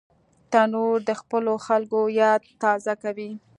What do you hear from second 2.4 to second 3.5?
تازه کوي